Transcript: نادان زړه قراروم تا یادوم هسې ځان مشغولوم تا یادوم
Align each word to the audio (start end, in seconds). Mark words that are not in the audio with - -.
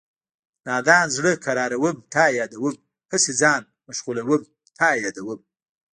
نادان 0.67 1.07
زړه 1.15 1.31
قراروم 1.45 1.97
تا 2.13 2.23
یادوم 2.39 2.75
هسې 3.11 3.31
ځان 3.41 3.61
مشغولوم 3.87 4.41
تا 4.77 4.89
یادوم 5.03 5.39